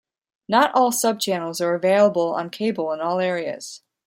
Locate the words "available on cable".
1.75-2.91